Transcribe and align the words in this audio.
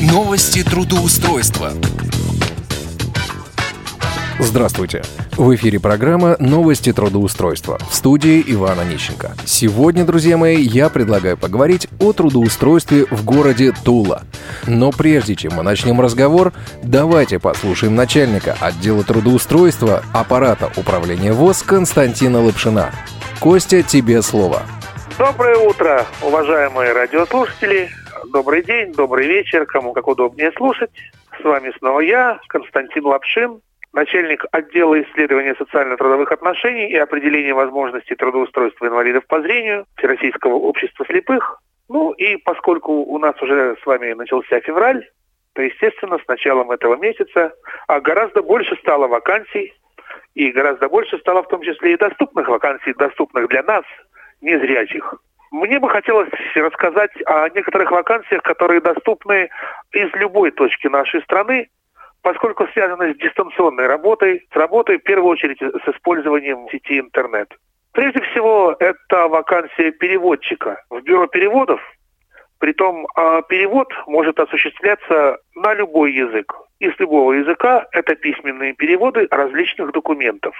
Новости 0.00 0.64
трудоустройства. 0.64 1.72
Здравствуйте. 4.38 5.02
В 5.36 5.54
эфире 5.54 5.78
программа 5.78 6.36
«Новости 6.38 6.90
трудоустройства» 6.90 7.78
в 7.90 7.94
студии 7.94 8.42
Ивана 8.46 8.80
Нищенко. 8.80 9.32
Сегодня, 9.44 10.06
друзья 10.06 10.38
мои, 10.38 10.56
я 10.62 10.88
предлагаю 10.88 11.36
поговорить 11.36 11.86
о 12.00 12.14
трудоустройстве 12.14 13.04
в 13.10 13.26
городе 13.26 13.74
Тула. 13.84 14.22
Но 14.66 14.90
прежде 14.90 15.36
чем 15.36 15.52
мы 15.56 15.62
начнем 15.62 16.00
разговор, 16.00 16.54
давайте 16.82 17.38
послушаем 17.38 17.94
начальника 17.94 18.56
отдела 18.58 19.04
трудоустройства 19.04 20.02
аппарата 20.14 20.72
управления 20.78 21.34
ВОЗ 21.34 21.62
Константина 21.62 22.42
Лапшина. 22.42 22.90
Костя, 23.38 23.82
тебе 23.82 24.22
слово. 24.22 24.62
Доброе 25.18 25.58
утро, 25.58 26.06
уважаемые 26.22 26.94
радиослушатели. 26.94 27.99
Добрый 28.28 28.62
день, 28.62 28.92
добрый 28.92 29.26
вечер, 29.26 29.64
кому 29.66 29.92
как 29.92 30.06
удобнее 30.06 30.52
слушать. 30.52 30.90
С 31.40 31.44
вами 31.44 31.72
снова 31.78 32.00
я, 32.00 32.38
Константин 32.48 33.06
Лапшин, 33.06 33.60
начальник 33.92 34.44
отдела 34.52 35.00
исследования 35.02 35.54
социально-трудовых 35.54 36.30
отношений 36.30 36.88
и 36.90 36.96
определения 36.96 37.54
возможностей 37.54 38.14
трудоустройства 38.14 38.86
инвалидов 38.86 39.24
по 39.26 39.40
зрению 39.40 39.86
Всероссийского 39.96 40.54
общества 40.54 41.06
слепых. 41.06 41.60
Ну 41.88 42.12
и 42.12 42.36
поскольку 42.36 42.92
у 42.92 43.18
нас 43.18 43.40
уже 43.40 43.76
с 43.82 43.86
вами 43.86 44.12
начался 44.12 44.60
февраль, 44.60 45.08
то, 45.54 45.62
естественно, 45.62 46.18
с 46.18 46.28
началом 46.28 46.70
этого 46.70 46.96
месяца 46.96 47.52
а 47.88 48.00
гораздо 48.00 48.42
больше 48.42 48.76
стало 48.76 49.08
вакансий, 49.08 49.72
и 50.34 50.50
гораздо 50.52 50.88
больше 50.88 51.18
стало 51.18 51.42
в 51.42 51.48
том 51.48 51.62
числе 51.62 51.94
и 51.94 51.96
доступных 51.96 52.48
вакансий, 52.48 52.92
доступных 52.94 53.48
для 53.48 53.62
нас, 53.62 53.84
незрячих. 54.40 55.14
Мне 55.50 55.80
бы 55.80 55.88
хотелось 55.88 56.30
рассказать 56.54 57.10
о 57.26 57.48
некоторых 57.48 57.90
вакансиях, 57.90 58.42
которые 58.42 58.80
доступны 58.80 59.50
из 59.92 60.08
любой 60.14 60.52
точки 60.52 60.86
нашей 60.86 61.22
страны, 61.22 61.68
поскольку 62.22 62.68
связаны 62.68 63.14
с 63.14 63.18
дистанционной 63.18 63.86
работой, 63.86 64.46
с 64.52 64.56
работой 64.56 64.98
в 64.98 65.02
первую 65.02 65.30
очередь 65.30 65.58
с 65.60 65.88
использованием 65.88 66.68
сети 66.70 67.00
интернет. 67.00 67.52
Прежде 67.92 68.20
всего, 68.22 68.76
это 68.78 69.26
вакансия 69.26 69.90
переводчика 69.90 70.84
в 70.88 71.00
бюро 71.00 71.26
переводов. 71.26 71.80
Притом 72.58 73.06
а, 73.16 73.42
перевод 73.42 73.88
может 74.06 74.38
осуществляться 74.38 75.38
на 75.56 75.74
любой 75.74 76.12
язык. 76.12 76.54
Из 76.78 76.92
любого 76.98 77.32
языка 77.32 77.86
это 77.90 78.14
письменные 78.14 78.74
переводы 78.74 79.26
различных 79.30 79.92
документов. 79.92 80.54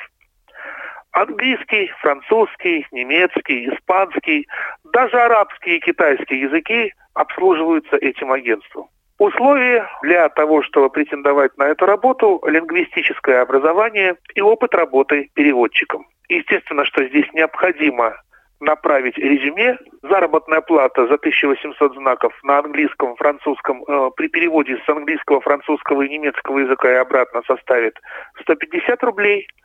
Английский, 1.12 1.91
французский, 2.00 2.86
немецкий, 2.92 3.69
испанский, 3.69 4.47
даже 4.92 5.20
арабский 5.20 5.77
и 5.77 5.80
китайский 5.80 6.36
языки 6.36 6.92
обслуживаются 7.14 7.97
этим 7.97 8.30
агентством. 8.30 8.89
Условия 9.19 9.86
для 10.02 10.28
того, 10.28 10.62
чтобы 10.62 10.89
претендовать 10.89 11.56
на 11.58 11.64
эту 11.64 11.84
работу– 11.84 12.41
лингвистическое 12.47 13.42
образование 13.42 14.17
и 14.34 14.41
опыт 14.41 14.72
работы 14.75 15.30
переводчиком. 15.34 16.06
Естественно, 16.28 16.84
что 16.84 17.05
здесь 17.05 17.27
необходимо 17.34 18.17
направить 18.61 19.19
резюме. 19.19 19.78
Заработная 20.02 20.61
плата 20.61 21.06
за 21.08 21.14
1800 21.14 21.95
знаков 21.97 22.33
на 22.45 22.61
английском, 22.61 23.17
французском, 23.17 23.83
э, 23.83 24.11
при 24.17 24.28
переводе 24.28 24.80
с 24.86 24.89
английского, 24.89 25.41
французского 25.41 26.02
и 26.02 26.08
немецкого 26.08 26.61
языка 26.61 26.91
и 26.91 26.97
обратно 26.97 27.42
составит 27.47 27.98
150 28.41 29.02
рублей– 29.02 29.48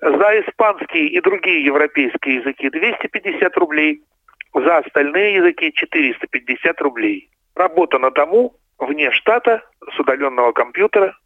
за 0.00 0.40
испанский 0.40 1.06
и 1.08 1.20
другие 1.20 1.64
европейские 1.64 2.36
языки 2.36 2.70
250 2.70 3.56
рублей. 3.56 4.02
За 4.54 4.78
остальные 4.78 5.34
языки 5.34 5.72
450 5.72 6.80
рублей. 6.80 7.30
Работа 7.54 7.98
на 7.98 8.10
дому, 8.10 8.54
вне 8.78 9.10
штата, 9.10 9.62
с 9.94 9.98
удаленного 9.98 10.52
компьютера, 10.52 11.16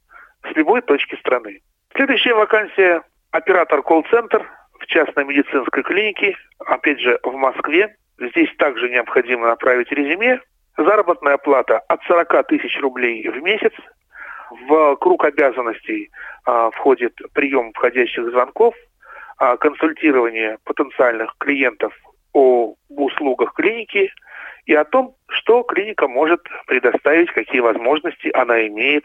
с 0.42 0.56
любой 0.56 0.82
точки 0.82 1.14
страны. 1.16 1.60
Следующая 1.94 2.34
вакансия– 2.34 3.02
оператор 3.30 3.82
колл-центр 3.82 4.50
в 4.78 4.86
частной 4.86 5.24
медицинской 5.24 5.82
клинике, 5.82 6.36
опять 6.66 7.00
же, 7.00 7.18
в 7.22 7.34
Москве. 7.34 7.96
Здесь 8.18 8.48
также 8.56 8.88
необходимо 8.88 9.46
направить 9.46 9.92
резюме. 9.92 10.40
Заработная 10.76 11.36
плата 11.36 11.78
от 11.88 12.02
40 12.04 12.46
тысяч 12.48 12.80
рублей 12.80 13.28
в 13.28 13.42
месяц– 13.42 13.72
в 14.72 14.96
круг 14.96 15.24
обязанностей 15.24 16.10
а, 16.46 16.70
входит 16.70 17.14
прием 17.34 17.72
входящих 17.74 18.30
звонков, 18.30 18.74
а, 19.36 19.56
консультирование 19.58 20.56
потенциальных 20.64 21.34
клиентов 21.38 21.92
о 22.32 22.74
услугах 22.88 23.52
клиники 23.52 24.10
и 24.64 24.74
о 24.74 24.84
том, 24.84 25.14
что 25.28 25.62
клиника 25.64 26.08
может 26.08 26.40
предоставить, 26.66 27.30
какие 27.32 27.60
возможности 27.60 28.30
она 28.32 28.66
имеет 28.66 29.04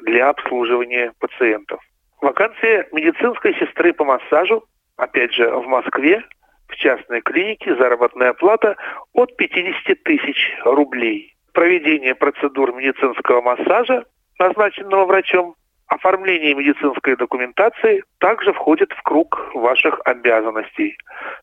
для 0.00 0.30
обслуживания 0.30 1.12
пациентов. 1.20 1.80
Вакансия 2.20 2.88
медицинской 2.90 3.54
сестры 3.54 3.92
по 3.92 4.04
массажу, 4.04 4.64
опять 4.96 5.32
же, 5.32 5.48
в 5.48 5.66
Москве, 5.68 6.24
в 6.66 6.74
частной 6.74 7.20
клинике 7.20 7.76
заработная 7.76 8.32
плата 8.32 8.76
от 9.12 9.36
50 9.36 10.02
тысяч 10.02 10.56
рублей. 10.64 11.36
Проведение 11.52 12.16
процедур 12.16 12.74
медицинского 12.74 13.42
массажа 13.42 14.04
назначенного 14.38 15.06
врачом, 15.06 15.54
оформление 15.86 16.54
медицинской 16.54 17.16
документации 17.16 18.02
также 18.18 18.52
входит 18.52 18.92
в 18.92 19.02
круг 19.02 19.50
ваших 19.54 20.00
обязанностей. 20.04 20.96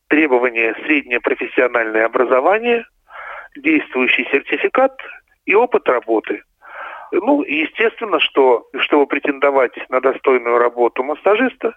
Требования 0.07 0.75
среднее 0.85 1.19
профессиональное 1.19 2.05
образование, 2.05 2.85
действующий 3.55 4.27
сертификат 4.31 4.97
и 5.45 5.55
опыт 5.55 5.87
работы. 5.87 6.41
Ну, 7.11 7.43
естественно, 7.43 8.19
что 8.19 8.67
чтобы 8.79 9.05
претендовать 9.05 9.73
на 9.89 9.99
достойную 9.99 10.57
работу 10.57 11.03
массажиста, 11.03 11.75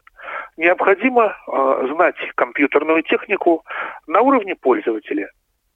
необходимо 0.57 1.37
э, 1.47 1.89
знать 1.93 2.17
компьютерную 2.37 3.03
технику 3.03 3.65
на 4.07 4.21
уровне 4.21 4.55
пользователя. 4.55 5.29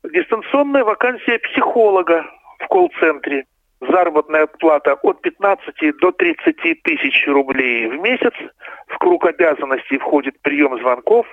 Дистанционная 0.05 0.85
вакансия 0.85 1.41
психолога 1.41 2.25
в 2.61 2.69
колл-центре– 2.69 3.45
заработная 3.81 4.47
плата 4.47 4.95
от 4.95 5.21
15 5.21 5.97
до 5.99 6.13
30 6.13 6.83
тысяч 6.83 7.27
рублей 7.27 7.87
в 7.89 8.01
месяц. 8.01 8.33
В 8.89 8.99
круг 8.99 9.27
обязанностей 9.27 9.99
входит 9.99 10.41
прием 10.43 10.79
звонков, 10.79 11.27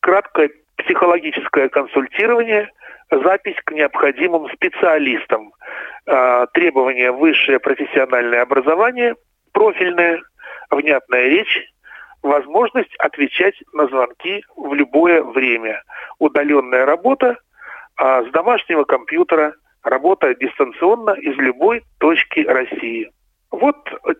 краткое 0.00 0.50
психологическое 0.76 1.68
консультирование, 1.68 2.70
запись 3.10 3.56
к 3.64 3.72
необходимым 3.72 4.50
специалистам, 4.50 5.52
э, 6.06 6.46
требования 6.54 7.12
высшее 7.12 7.58
профессиональное 7.58 8.42
образование, 8.42 9.14
профильная, 9.52 10.20
внятная 10.70 11.28
речь, 11.28 11.62
возможность 12.22 12.94
отвечать 12.96 13.54
на 13.72 13.86
звонки 13.86 14.44
в 14.56 14.74
любое 14.74 15.22
время, 15.22 15.82
удаленная 16.18 16.84
работа 16.86 17.36
э, 17.98 18.24
с 18.26 18.30
домашнего 18.32 18.84
компьютера– 18.84 19.54
работа 19.82 20.34
дистанционно 20.34 21.10
из 21.10 21.36
любой 21.36 21.82
точки 21.98 22.40
России. 22.40 23.10
Вот 23.50 23.76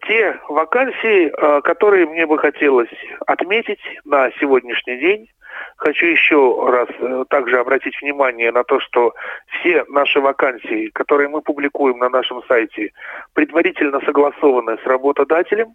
те 0.06 0.38
вакансии, 0.48 1.30
э, 1.30 1.60
которые 1.62 2.06
мне 2.06 2.26
бы 2.26 2.38
хотелось 2.38 2.90
отметить 3.26 3.80
на 4.04 4.30
сегодняшний 4.32 4.98
день. 4.98 5.28
Хочу 5.76 6.06
еще 6.06 6.66
раз 6.68 6.88
э, 6.98 7.24
также 7.30 7.58
обратить 7.58 8.00
внимание 8.02 8.52
на 8.52 8.62
то, 8.62 8.78
что 8.80 9.14
все 9.46 9.84
наши 9.88 10.20
вакансии, 10.20 10.90
которые 10.90 11.30
мы 11.30 11.40
публикуем 11.40 11.98
на 11.98 12.10
нашем 12.10 12.42
сайте, 12.46 12.92
предварительно 13.32 14.00
согласованы 14.00 14.76
с 14.76 14.86
работодателем. 14.86 15.74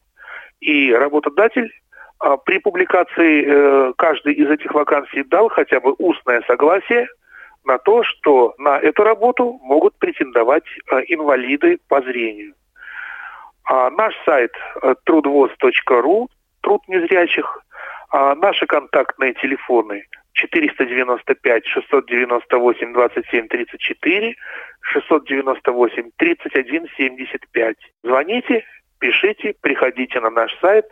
И 0.59 0.94
работодатель 0.94 1.72
а, 2.19 2.38
при 2.38 2.59
публикации 2.59 3.44
э, 3.46 3.94
каждой 3.98 4.34
из 4.34 4.50
этих 4.50 4.74
вакансий 4.74 5.24
дал 5.24 5.50
хотя 5.50 5.80
бы 5.80 5.94
устное 5.94 6.44
согласие– 6.48 7.08
на 7.67 7.78
то, 7.78 8.03
что 8.03 8.55
на 8.57 8.79
эту 8.79 9.03
работу 9.03 9.59
могут 9.61 9.97
претендовать 10.00 10.63
э, 10.91 11.01
инвалиды 11.09 11.78
по 11.89 12.01
зрению. 12.01 12.53
А 13.65 13.89
наш 13.92 14.15
сайт 14.25 14.51
э, 14.81 14.95
трудвоз.ру, 15.03 16.30
труд 16.62 16.81
незрячих, 16.88 17.62
а 18.09 18.36
наши 18.36 18.65
контактные 18.65 19.33
телефоны 19.33 20.06
495 20.33 21.65
698 21.65 22.94
27 22.94 23.47
34, 23.47 24.36
698 24.81 26.12
31 26.18 26.88
75. 26.97 27.75
Звоните, 28.03 28.63
пишите, 29.00 29.56
приходите 29.62 30.21
на 30.21 30.30
наш 30.30 30.57
сайт, 30.62 30.86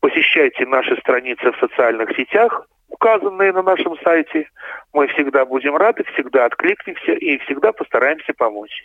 посещайте 0.00 0.64
наши 0.66 0.96
страницы 0.98 1.50
в 1.50 1.58
социальных 1.58 2.14
сетях, 2.14 2.66
указанные 3.00 3.52
на 3.52 3.62
нашем 3.62 3.96
сайте. 4.04 4.46
Мы 4.92 5.06
всегда 5.08 5.46
будем 5.46 5.76
рады, 5.76 6.04
всегда 6.12 6.44
откликнемся 6.44 7.12
и 7.12 7.38
всегда 7.38 7.72
постараемся 7.72 8.32
помочь. 8.36 8.84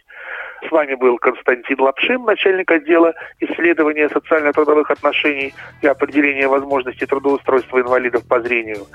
С 0.65 0.71
вами 0.71 0.95
был 0.95 1.17
Константин 1.17 1.81
Лапшин, 1.81 2.23
начальник 2.23 2.71
отдела 2.71 3.13
исследования 3.41 4.09
социально-трудовых 4.09 4.89
отношений 4.89 5.53
и 5.81 5.87
определения 5.87 6.47
возможностей 6.47 7.05
трудоустройства 7.05 7.79
инвалидов 7.79 8.23
по 8.27 8.41
зрению. 8.41 8.85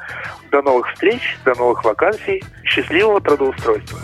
До 0.50 0.62
новых 0.62 0.90
встреч, 0.92 1.36
до 1.44 1.54
новых 1.56 1.84
вакансий. 1.84 2.42
Счастливого 2.64 3.20
трудоустройства. 3.20 3.98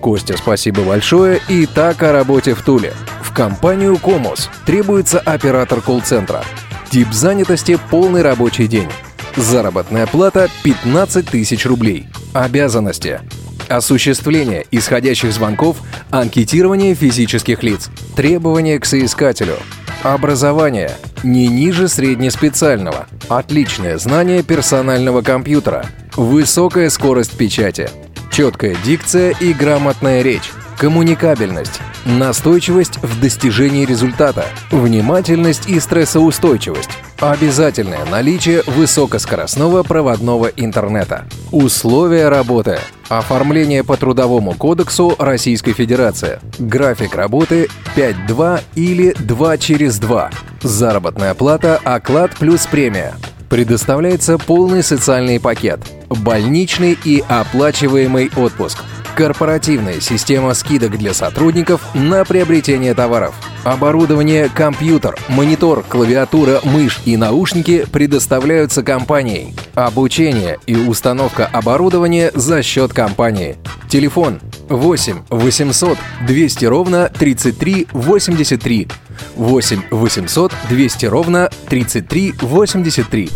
Костя, 0.00 0.36
спасибо 0.36 0.82
большое. 0.82 1.38
И 1.48 1.66
так 1.66 2.02
о 2.02 2.12
работе 2.12 2.54
в 2.54 2.64
Туле 2.64 2.92
В 3.22 3.34
компанию 3.34 3.96
«Комус» 3.98 4.50
требуется 4.66 5.20
оператор 5.20 5.80
колл-центра. 5.80 6.42
Тип 6.90 7.08
занятости– 7.08 7.78
полный 7.90 8.22
рабочий 8.22 8.66
день. 8.66 8.88
Заработная 9.36 10.06
плата– 10.06 10.48
15 10.62 11.26
тысяч 11.26 11.64
рублей. 11.64 12.06
Обязанности– 12.34 13.20
осуществление 13.68 14.66
исходящих 14.70 15.32
звонков, 15.32 15.78
анкетирование 16.10 16.94
физических 16.94 17.62
лиц, 17.62 17.88
требования 18.14 18.78
к 18.78 18.84
соискателю, 18.84 19.56
образование– 20.02 20.92
не 21.22 21.46
ниже 21.46 21.88
среднеспециального, 21.88 23.06
отличное 23.28 23.96
знание 23.96 24.42
персонального 24.42 25.22
компьютера, 25.22 25.86
высокая 26.16 26.90
скорость 26.90 27.36
печати, 27.36 27.88
четкая 28.30 28.76
дикция 28.84 29.32
и 29.40 29.52
грамотная 29.52 30.22
речь, 30.22 30.50
коммуникабельность, 30.78 31.80
настойчивость 32.04 32.98
в 33.02 33.20
достижении 33.20 33.84
результата, 33.84 34.44
внимательность 34.70 35.68
и 35.68 35.78
стрессоустойчивость, 35.80 36.90
обязательное 37.20 38.04
наличие 38.04 38.62
высокоскоростного 38.66 39.82
проводного 39.82 40.46
интернета, 40.46 41.26
условия 41.50 42.28
работы, 42.28 42.78
оформление 43.08 43.84
по 43.84 43.96
Трудовому 43.96 44.54
кодексу 44.54 45.14
Российской 45.18 45.72
Федерации, 45.72 46.40
график 46.58 47.14
работы 47.14 47.68
5-2 47.96 48.60
или 48.74 49.14
2 49.18 49.58
через 49.58 49.98
2, 49.98 50.30
заработная 50.62 51.34
плата, 51.34 51.80
оклад 51.84 52.32
плюс 52.38 52.66
премия, 52.66 53.14
предоставляется 53.48 54.38
полный 54.38 54.82
социальный 54.82 55.38
пакет, 55.38 55.80
больничный 56.08 56.98
и 57.04 57.22
оплачиваемый 57.28 58.30
отпуск– 58.36 58.78
Корпоративная 59.14 60.00
система 60.00 60.54
скидок 60.54 60.96
для 60.96 61.12
сотрудников 61.12 61.82
на 61.94 62.24
приобретение 62.24 62.94
товаров. 62.94 63.34
Оборудование, 63.62 64.48
компьютер, 64.48 65.16
монитор, 65.28 65.82
клавиатура, 65.82 66.60
мышь 66.64 67.00
и 67.04 67.18
наушники 67.18 67.84
предоставляются 67.92 68.82
компанией. 68.82 69.54
Обучение 69.74 70.58
и 70.66 70.76
установка 70.76 71.46
оборудования 71.46 72.30
за 72.34 72.62
счет 72.62 72.94
компании. 72.94 73.56
Телефон 73.88 74.40
8 74.70 75.24
800 75.28 75.98
200 76.26 76.64
ровно 76.64 77.10
33 77.10 77.88
83. 77.92 78.88
8 79.36 79.82
800 79.90 80.52
200 80.70 81.06
ровно 81.06 81.50
33 81.68 82.34
83. 82.40 83.30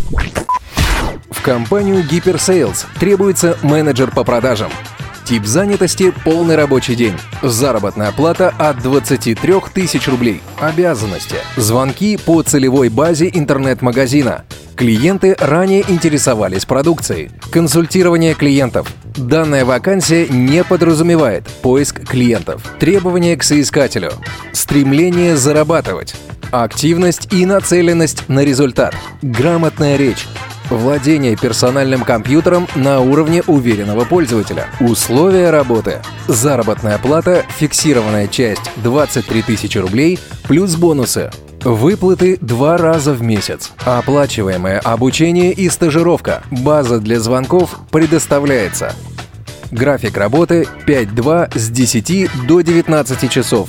В 1.31 1.43
компанию 1.43 2.03
Гиперсейлс 2.03 2.87
требуется 2.99 3.59
менеджер 3.63 4.11
по 4.11 4.25
продажам– 4.25 4.71
Тип 5.27 5.45
занятости– 5.45 6.13
полный 6.25 6.55
рабочий 6.55 6.95
день. 6.95 7.17
Заработная 7.43 8.13
плата 8.13 8.55
от 8.59 8.81
23 8.81 9.55
тысяч 9.75 10.07
рублей. 10.07 10.41
Обязанности. 10.61 11.35
Звонки 11.57 12.17
по 12.17 12.43
целевой 12.43 12.91
базе 12.91 13.29
интернет-магазина. 13.35 14.45
Клиенты 14.77 15.35
ранее 15.41 15.85
интересовались 15.89 16.65
продукцией. 16.65 17.33
Консультирование 17.51 18.35
клиентов. 18.35 18.87
Данная 19.17 19.65
вакансия 19.65 20.29
не 20.29 20.63
подразумевает 20.63 21.45
поиск 21.61 22.09
клиентов. 22.09 22.63
Требования 22.79 23.37
к 23.37 23.43
соискателю. 23.43 24.13
Стремление 24.53 25.37
зарабатывать. 25.37 26.15
Активность 26.53 27.33
и 27.33 27.45
нацеленность 27.47 28.29
на 28.29 28.45
результат. 28.45 28.95
Грамотная 29.23 29.97
речь. 29.97 30.25
Владение 30.71 31.37
персональным 31.37 32.03
компьютером 32.03 32.67
на 32.75 33.01
уровне 33.01 33.43
уверенного 33.47 34.05
пользователя. 34.05 34.67
Условия 34.81 35.51
работы. 35.51 36.03
Заработная 36.27 36.99
плата, 36.99 37.45
фиксированная 37.57 38.27
часть 38.27 38.63
23 38.77 39.43
тысячи 39.43 39.79
рублей, 39.79 40.19
плюс 40.49 40.75
бонусы. 40.75 41.31
Выплаты 41.63 42.37
два 42.41 42.77
раза 42.77 43.13
в 43.13 43.23
месяц. 43.23 43.71
Оплачиваемое 43.85 44.81
обучение 44.81 45.53
и 45.53 45.69
стажировка. 45.71 46.43
База 46.51 46.99
для 46.99 47.21
звонков 47.21 47.77
предоставляется. 47.93 48.93
График 49.71 50.17
работы 50.17 50.67
5-2 50.87 51.57
с 51.57 51.71
10 51.71 52.47
до 52.47 52.61
19 52.61 53.31
часов. 53.31 53.69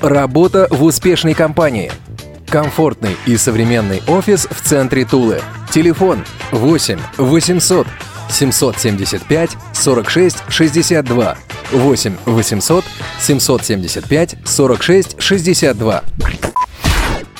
Работа 0.00 0.68
в 0.70 0.84
успешной 0.84 1.34
компании– 1.34 1.90
Комфортный 2.48 3.14
и 3.26 3.36
современный 3.36 4.02
офис 4.06 4.48
в 4.50 4.62
центре 4.62 5.04
Тулы. 5.04 5.42
Телефон 5.70 6.24
8 6.50 6.98
800 7.18 7.86
775 8.30 9.50
46 9.74 10.36
62 10.48 11.36
8 11.72 12.16
800 12.24 12.84
775 13.20 14.36
46 14.44 15.16
62. 15.18 16.04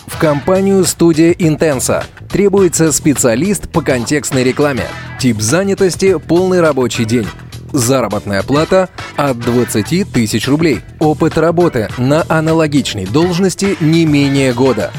В 0.07 0.19
компанию 0.19 0.85
«Студия 0.85 1.31
Интенса» 1.31 2.05
требуется 2.29 2.93
специалист 2.93 3.69
по 3.71 3.81
контекстной 3.81 4.45
рекламе. 4.45 4.85
Тип 5.19 5.41
занятости– 5.41 6.19
полный 6.29 6.61
рабочий 6.61 7.05
день. 7.05 7.27
Заработная 7.73 8.43
плата 8.43 8.89
от 9.17 9.39
20 9.39 10.13
тысяч 10.13 10.49
рублей. 10.49 10.81
Опыт 10.99 11.39
работы 11.39 11.89
на 11.99 12.25
аналогичной 12.29 13.07
должности 13.07 13.77
не 13.81 14.07
менее 14.07 14.53
года. 14.53 14.91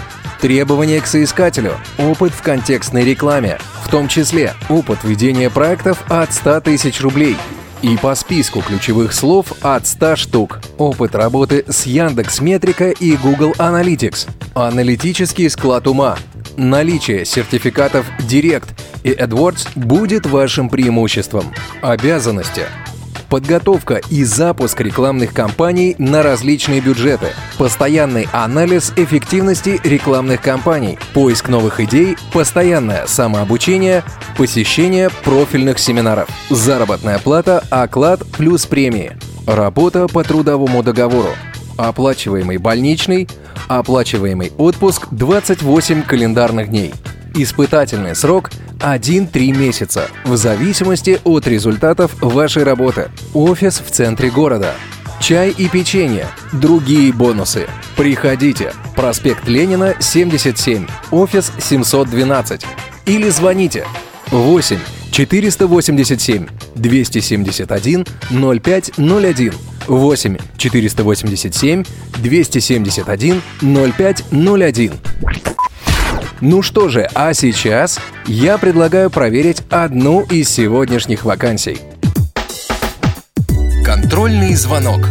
Требования 0.42 1.02
к 1.02 1.08
соискателю. 1.08 1.74
Опыт 1.98 2.32
в 2.32 2.42
контекстной 2.42 3.04
рекламе, 3.04 3.58
в 3.84 3.92
том 3.92 4.08
числе 4.08 4.54
опыт 4.70 5.00
ведения 5.04 5.50
проектов 5.50 6.02
от 6.10 6.34
100 6.34 6.62
тысяч 6.62 7.02
рублей. 7.02 7.36
И 7.82 7.98
по 7.98 8.16
списку 8.16 8.62
ключевых 8.62 9.14
слов 9.14 9.52
от 9.62 9.86
100 9.86 10.16
штук. 10.16 10.60
Опыт 10.78 11.14
работы 11.14 11.66
с 11.68 11.86
Яндекс 11.86 12.40
Метрика 12.40 12.90
и 12.90 13.18
Google 13.18 13.52
Analytics. 13.58 14.30
Аналитический 14.54 15.50
склад 15.50 15.88
ума. 15.88 16.18
Наличие 16.56 17.26
сертификатов 17.26 18.06
Direct 18.20 18.70
и 19.04 19.12
AdWords 19.12 19.68
будет 19.76 20.26
вашим 20.26 20.70
преимуществом. 20.70 21.54
Обязанности. 21.82 22.64
Подготовка 23.30 24.02
и 24.10 24.24
запуск 24.24 24.82
рекламных 24.82 25.34
кампаний 25.34 25.96
на 26.00 26.24
различные 26.24 26.82
бюджеты. 26.82 27.28
Постоянный 27.60 28.28
анализ 28.32 28.92
эффективности 28.96 29.80
рекламных 29.84 30.42
кампаний. 30.42 30.98
Поиск 31.14 31.48
новых 31.48 31.80
идей. 31.80 32.18
Постоянное 32.34 33.06
самообучение. 33.06 34.04
Посещение 34.36 35.12
профильных 35.24 35.78
семинаров. 35.78 36.28
Заработная 36.50 37.20
плата, 37.20 37.64
оклад 37.70 38.26
плюс 38.36 38.66
премии. 38.66 39.16
Работа 39.46 40.08
по 40.08 40.24
трудовому 40.24 40.82
договору. 40.82 41.30
Оплачиваемый 41.78 42.58
больничный. 42.58 43.30
Оплачиваемый 43.68 44.52
отпуск 44.58 45.08
28 45.12 46.02
календарных 46.02 46.70
дней. 46.70 46.94
Испытательный 47.36 48.16
срок 48.16 48.50
1-3 48.80 49.56
месяца, 49.56 50.10
в 50.24 50.38
зависимости 50.38 51.20
от 51.24 51.48
результатов 51.48 52.16
вашей 52.22 52.64
работы. 52.64 53.10
Офис 53.34 53.82
в 53.86 53.92
центре 53.92 54.30
города. 54.30 54.74
Чай 55.20 55.50
и 55.50 55.68
печенье. 55.68 56.28
Другие 56.54 57.12
бонусы. 57.12 57.68
Приходите. 57.98 58.74
Проспект 58.96 59.48
Ленина, 59.48 59.96
77. 60.00 60.88
Офис 61.12 61.52
712. 61.60 62.66
Или 63.06 63.30
звоните. 63.30 63.86
8 64.32 64.78
487 65.12 66.48
271 66.76 68.06
0501 68.30 69.54
8 69.88 70.38
487 70.58 71.84
271 72.22 73.42
0501 73.62 74.94
ну 76.42 76.62
что 76.62 76.88
же, 76.90 77.08
а 77.14 77.34
сейчас 77.34 78.00
я 78.26 78.58
предлагаю 78.58 79.10
проверить 79.10 79.64
одну 79.70 80.22
из 80.24 80.50
сегодняшних 80.50 81.26
вакансий. 81.26 81.80
Контрольный 83.86 84.54
звонок. 84.54 85.02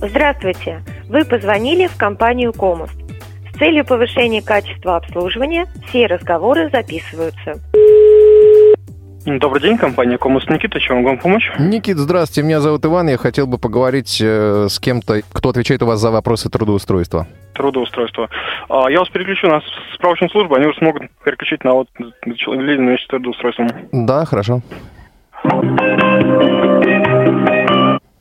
Здравствуйте. 0.00 0.82
Вы 1.08 1.24
позвонили 1.24 1.86
в 1.86 1.96
компанию 1.96 2.52
«Комус». 2.52 2.90
С 3.52 3.58
целью 3.58 3.84
повышения 3.84 4.42
качества 4.42 4.96
обслуживания 4.96 5.66
все 5.88 6.06
разговоры 6.06 6.70
записываются. 6.70 7.60
Добрый 9.26 9.62
день, 9.62 9.78
компания 9.78 10.18
Комус 10.18 10.46
Никита, 10.50 10.78
чем 10.78 10.96
могу 10.96 11.08
вам 11.08 11.18
помочь? 11.18 11.50
Никит, 11.58 11.96
здравствуйте, 11.96 12.46
меня 12.46 12.60
зовут 12.60 12.84
Иван, 12.84 13.08
я 13.08 13.16
хотел 13.16 13.46
бы 13.46 13.56
поговорить 13.56 14.20
э, 14.20 14.66
с 14.68 14.78
кем-то, 14.78 15.22
кто 15.32 15.48
отвечает 15.48 15.82
у 15.82 15.86
вас 15.86 15.98
за 15.98 16.10
вопросы 16.10 16.50
трудоустройства. 16.50 17.26
Трудоустройства. 17.54 18.28
А, 18.68 18.90
я 18.90 18.98
вас 18.98 19.08
переключу 19.08 19.48
на 19.48 19.62
справочную 19.94 20.28
службу, 20.28 20.56
они 20.56 20.66
уже 20.66 20.76
смогут 20.76 21.04
переключить 21.24 21.64
на 21.64 21.72
вот 21.72 21.88
длительное 22.26 22.98
трудоустройство. 23.08 23.66
Да, 23.92 24.26
хорошо. 24.26 24.60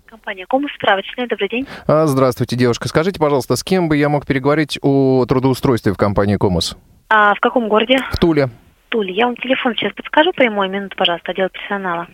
Компания 0.09 0.45
Комус, 0.47 0.71
справочная, 0.75 1.27
добрый 1.27 1.49
день. 1.49 1.67
А, 1.85 2.07
здравствуйте, 2.07 2.55
девушка. 2.55 2.87
Скажите, 2.87 3.19
пожалуйста, 3.19 3.57
с 3.57 3.63
кем 3.65 3.89
бы 3.89 3.97
я 3.97 4.07
мог 4.07 4.25
переговорить 4.25 4.79
о 4.81 5.25
трудоустройстве 5.25 5.91
в 5.91 5.97
компании 5.97 6.37
Комус? 6.37 6.77
А 7.09 7.35
в 7.35 7.41
каком 7.41 7.67
городе? 7.67 7.97
В 8.11 8.17
Туле. 8.17 8.49
Туле. 8.93 9.11
Я 9.11 9.25
вам 9.25 9.35
телефон 9.37 9.73
сейчас 9.75 9.91
подскажу 9.93 10.31
прямой, 10.33 10.69
минуту, 10.69 10.95
пожалуйста, 10.95 11.31
отдел 11.31 11.49
персонала. 11.49 12.07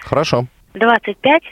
Хорошо. 0.00 0.46
25. 0.74 1.42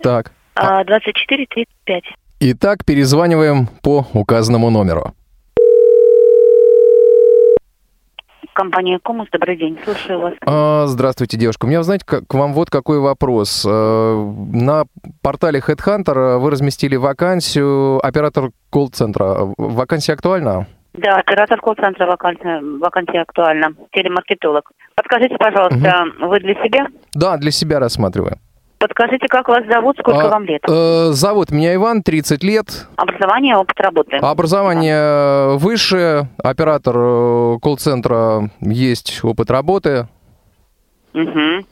Так. 0.00 0.30
А, 0.54 0.84
2435. 0.84 2.04
Итак, 2.40 2.84
перезваниваем 2.84 3.66
по 3.82 4.06
указанному 4.12 4.70
номеру. 4.70 5.12
Компания 8.54 9.00
Комус, 9.02 9.28
добрый 9.32 9.56
день, 9.56 9.76
слушаю 9.84 10.20
вас. 10.20 10.34
А, 10.46 10.86
здравствуйте, 10.86 11.36
девушка. 11.36 11.64
У 11.64 11.68
меня, 11.68 11.82
знаете, 11.82 12.04
к, 12.04 12.22
к 12.26 12.34
вам 12.34 12.52
вот 12.52 12.70
какой 12.70 13.00
вопрос. 13.00 13.66
А, 13.68 14.34
на 14.52 14.84
портале 15.20 15.58
Headhunter 15.58 16.38
вы 16.38 16.50
разместили 16.52 16.94
вакансию 16.94 18.04
оператор 18.06 18.50
колл-центра. 18.70 19.52
Вакансия 19.56 20.12
актуальна? 20.12 20.68
Да, 20.98 21.16
оператор 21.18 21.60
колл-центра 21.60 22.06
вакансия, 22.06 22.60
вакансия 22.80 23.20
актуальна. 23.20 23.68
Телемаркетолог. 23.92 24.70
Подскажите, 24.96 25.36
пожалуйста, 25.38 26.04
вы 26.20 26.40
для 26.40 26.54
себя? 26.54 26.86
Да, 27.14 27.36
для 27.36 27.50
себя 27.52 27.78
рассматриваю. 27.78 28.38
Подскажите, 28.78 29.26
как 29.28 29.48
вас 29.48 29.64
зовут, 29.66 29.96
сколько 29.98 30.26
А, 30.26 30.28
вам 30.28 30.44
лет? 30.44 30.62
э, 30.68 31.08
зовут 31.10 31.50
меня 31.50 31.74
Иван, 31.74 32.02
30 32.02 32.44
лет. 32.44 32.86
Образование, 32.96 33.56
опыт 33.56 33.78
работы. 33.80 34.16
Образование 34.16 35.56
выше, 35.58 36.28
оператор 36.42 36.94
э, 36.96 37.58
колл-центра 37.60 38.50
есть 38.60 39.20
опыт 39.24 39.50
работы. 39.50 40.06
Мгм. 41.12 41.64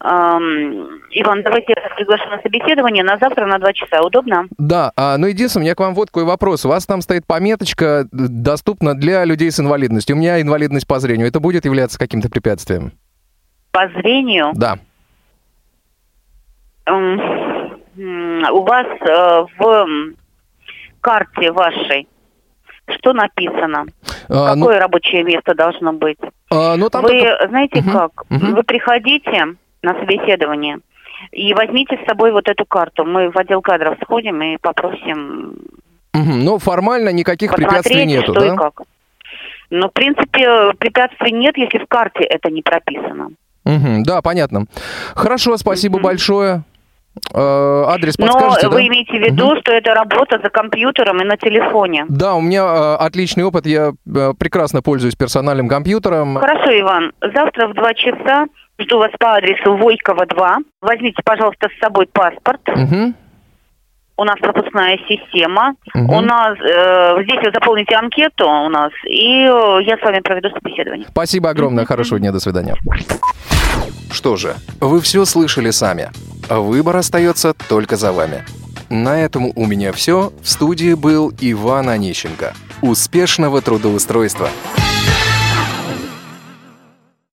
Иван, 0.00 1.42
давайте 1.42 1.74
я 1.76 1.94
приглашу 1.94 2.28
на 2.28 2.40
собеседование 2.42 3.04
на 3.04 3.16
завтра 3.18 3.46
на 3.46 3.58
два 3.58 3.72
часа. 3.72 4.02
Удобно? 4.02 4.46
Да, 4.58 4.92
а, 4.96 5.16
ну 5.18 5.26
единственное, 5.26 5.62
у 5.62 5.66
меня 5.66 5.74
к 5.74 5.80
вам 5.80 5.94
вот 5.94 6.08
какой 6.08 6.24
вопрос. 6.24 6.64
У 6.64 6.68
вас 6.68 6.86
там 6.86 7.00
стоит 7.00 7.26
пометочка, 7.26 8.04
д- 8.10 8.28
доступна 8.28 8.94
для 8.94 9.24
людей 9.24 9.50
с 9.50 9.60
инвалидностью. 9.60 10.16
У 10.16 10.18
меня 10.18 10.40
инвалидность 10.40 10.86
по 10.86 10.98
зрению. 10.98 11.28
Это 11.28 11.40
будет 11.40 11.64
являться 11.64 11.98
каким-то 11.98 12.28
препятствием? 12.28 12.92
По 13.72 13.88
зрению 13.88 14.52
Да. 14.54 14.78
у 16.86 18.62
вас 18.62 18.86
э, 19.00 19.44
в 19.58 19.86
карте 21.00 21.52
вашей 21.52 22.08
что 22.98 23.12
написано? 23.12 23.84
А, 24.30 24.54
ну, 24.56 24.64
Какое 24.64 24.78
рабочее 24.80 25.22
место 25.22 25.54
должно 25.54 25.92
быть? 25.92 26.16
а, 26.50 26.76
ну, 26.76 26.88
там 26.88 27.02
Вы 27.02 27.08
только- 27.20 27.48
знаете 27.48 27.80
Мгм, 27.82 27.92
как? 27.92 28.10
мгм. 28.30 28.54
Вы 28.54 28.62
приходите 28.62 29.44
на 29.82 29.94
собеседование 29.94 30.78
и 31.32 31.52
возьмите 31.54 31.98
с 32.02 32.08
собой 32.08 32.32
вот 32.32 32.48
эту 32.48 32.64
карту. 32.64 33.04
Мы 33.04 33.30
в 33.30 33.36
отдел 33.36 33.60
кадров 33.60 33.98
сходим 34.02 34.40
и 34.42 34.56
попросим 34.56 35.56
Мгм, 36.14 36.44
ну, 36.44 36.58
формально 36.58 37.10
никаких 37.10 37.54
препятствий 37.54 38.04
нету, 38.04 38.32
что 38.32 38.40
да? 38.40 38.54
и 38.54 38.56
как. 38.56 38.82
Но, 39.70 39.88
в 39.88 39.92
принципе, 39.92 40.72
препятствий 40.78 41.32
нет, 41.32 41.56
если 41.56 41.78
в 41.78 41.86
карте 41.86 42.24
это 42.24 42.50
не 42.50 42.62
прописано. 42.62 43.28
Мгм, 43.64 44.02
да, 44.02 44.22
понятно. 44.22 44.64
Хорошо, 45.14 45.56
спасибо 45.58 45.96
Мгм. 45.96 46.04
большое. 46.04 46.62
Э, 47.34 47.84
адрес 47.88 48.16
Но 48.16 48.26
подскажете, 48.26 48.68
вы 48.68 48.82
да? 48.82 48.86
имеете 48.86 49.12
в 49.18 49.22
виду, 49.22 49.56
что 49.60 49.72
это 49.72 49.92
работа 49.92 50.40
за 50.42 50.50
компьютером 50.50 51.20
и 51.20 51.24
на 51.24 51.36
телефоне. 51.36 52.06
Да, 52.08 52.34
у 52.34 52.40
меня 52.40 52.62
э, 52.62 52.94
отличный 53.04 53.44
опыт, 53.44 53.66
я 53.66 53.92
э, 54.06 54.32
прекрасно 54.38 54.82
пользуюсь 54.82 55.16
персональным 55.16 55.68
компьютером. 55.68 56.36
Хорошо, 56.36 56.70
Иван. 56.78 57.12
Завтра 57.20 57.68
в 57.68 57.74
два 57.74 57.92
часа 57.94 58.46
жду 58.80 58.98
вас 58.98 59.10
по 59.18 59.34
адресу 59.36 59.76
Войкова 59.76 60.26
2. 60.26 60.56
Возьмите, 60.82 61.20
пожалуйста, 61.24 61.68
с 61.68 61.80
собой 61.80 62.06
паспорт. 62.12 62.60
Мгм, 62.68 63.14
У 64.16 64.24
нас 64.24 64.36
пропускная 64.40 64.98
система. 65.08 65.74
мгм. 65.94 66.10
У 66.10 66.20
нас 66.20 66.58
э, 66.58 67.22
здесь 67.24 67.38
вы 67.44 67.50
заполните 67.52 67.94
анкету 67.96 68.48
у 68.48 68.68
нас, 68.68 68.90
и 69.08 69.44
э, 69.44 69.78
я 69.84 69.96
с 69.96 70.02
вами 70.02 70.20
проведу 70.20 70.48
собеседование. 70.50 71.06
Спасибо 71.08 71.50
огромное, 71.50 71.84
хорошего 71.84 72.18
дня, 72.18 72.32
до 72.32 72.40
свидания. 72.40 72.74
Что 74.10 74.36
же, 74.36 74.54
вы 74.80 75.00
все 75.00 75.24
слышали 75.24 75.70
сами. 75.70 76.08
Выбор 76.48 76.96
остается 76.96 77.52
только 77.68 77.96
за 77.96 78.12
вами. 78.12 78.42
На 78.90 79.20
этом 79.20 79.52
у 79.54 79.66
меня 79.66 79.92
все. 79.92 80.32
В 80.42 80.48
студии 80.48 80.94
был 80.94 81.30
Иван 81.40 81.90
Онищенко. 81.90 82.54
Успешного 82.80 83.60
трудоустройства! 83.60 84.48